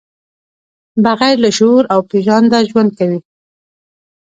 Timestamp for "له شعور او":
1.43-1.99